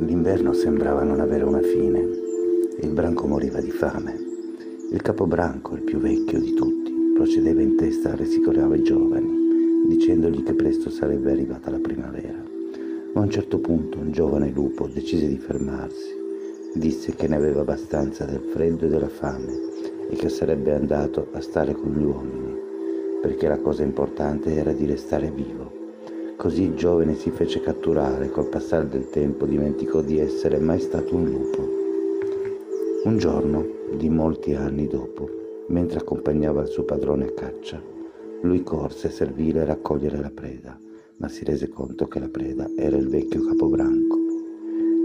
[0.00, 4.18] L'inverno sembrava non avere una fine e il branco moriva di fame.
[4.90, 10.42] Il capobranco, il più vecchio di tutti, procedeva in testa a rassicurare i giovani, dicendogli
[10.42, 12.42] che presto sarebbe arrivata la primavera.
[13.12, 16.16] Ma a un certo punto un giovane lupo decise di fermarsi.
[16.74, 19.52] Disse che ne aveva abbastanza del freddo e della fame
[20.08, 22.56] e che sarebbe andato a stare con gli uomini,
[23.20, 25.79] perché la cosa importante era di restare vivo.
[26.40, 31.14] Così il giovane si fece catturare col passare del tempo dimenticò di essere mai stato
[31.14, 31.68] un lupo.
[33.04, 35.28] Un giorno, di molti anni dopo,
[35.68, 37.82] mentre accompagnava il suo padrone a caccia,
[38.40, 40.78] lui corse servile a raccogliere la preda,
[41.18, 44.16] ma si rese conto che la preda era il vecchio capobranco.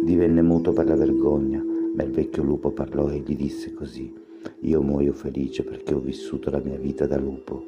[0.05, 4.09] Divenne muto per la vergogna, ma il vecchio lupo parlò e gli disse così:
[4.61, 7.65] Io muoio felice perché ho vissuto la mia vita da lupo.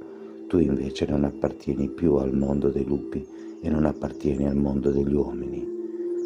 [0.48, 5.14] Tu invece non appartieni più al mondo dei lupi e non appartieni al mondo degli
[5.14, 5.66] uomini.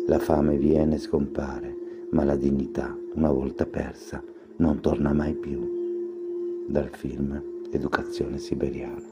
[0.07, 1.75] La fame viene e scompare,
[2.11, 4.23] ma la dignità, una volta persa,
[4.57, 6.65] non torna mai più.
[6.67, 9.10] Dal film Educazione siberiana.